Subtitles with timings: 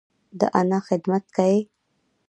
[0.39, 1.59] د انا خدمت کيي.